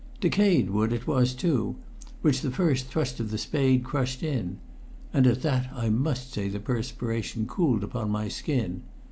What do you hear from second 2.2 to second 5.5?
which the first thrust of the spade crushed in; and at